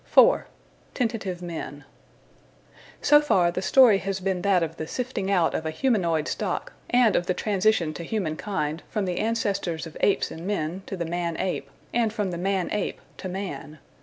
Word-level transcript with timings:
§4 0.05 0.47
Tentative 0.95 1.43
Men 1.43 1.83
So 3.03 3.21
far 3.21 3.51
the 3.51 3.61
story 3.61 3.99
has 3.99 4.19
been 4.19 4.41
that 4.41 4.63
of 4.63 4.77
the 4.77 4.87
sifting 4.87 5.29
out 5.29 5.53
of 5.53 5.63
a 5.63 5.69
humanoid 5.69 6.27
stock 6.27 6.73
and 6.89 7.15
of 7.15 7.27
the 7.27 7.35
transition 7.35 7.93
to 7.93 8.03
human 8.03 8.35
kind, 8.35 8.81
from 8.89 9.05
the 9.05 9.19
ancestors 9.19 9.85
of 9.85 9.95
apes 9.99 10.31
and 10.31 10.47
men 10.47 10.81
to 10.87 10.97
the 10.97 11.05
man 11.05 11.37
ape, 11.37 11.69
and 11.93 12.11
from 12.11 12.31
the 12.31 12.39
man 12.39 12.69
ape 12.71 12.99
to 13.19 13.29
man. 13.29 13.77